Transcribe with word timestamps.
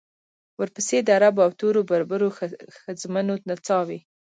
ورپسې 0.59 0.97
د 1.03 1.09
عربو 1.17 1.41
او 1.45 1.51
تورو 1.59 1.81
بربرو 1.89 2.27
ښځمنو 2.81 3.33
نڅاوې. 3.49 3.99